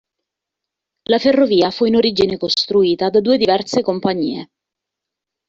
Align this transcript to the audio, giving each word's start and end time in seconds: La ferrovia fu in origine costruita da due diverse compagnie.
La 1.11 1.19
ferrovia 1.19 1.69
fu 1.69 1.85
in 1.85 1.95
origine 1.95 2.37
costruita 2.37 3.11
da 3.11 3.19
due 3.21 3.37
diverse 3.37 3.83
compagnie. 3.83 4.49